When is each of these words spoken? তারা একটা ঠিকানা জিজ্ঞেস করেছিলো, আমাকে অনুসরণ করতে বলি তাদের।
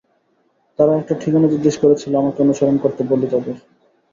তারা 0.79 0.93
একটা 0.95 1.13
ঠিকানা 1.21 1.47
জিজ্ঞেস 1.47 1.75
করেছিলো, 1.77 2.15
আমাকে 2.19 2.39
অনুসরণ 2.41 2.75
করতে 2.77 3.01
বলি 3.03 3.27
তাদের। 3.27 3.55